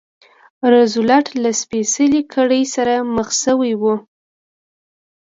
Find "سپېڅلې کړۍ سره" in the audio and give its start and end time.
1.61-2.93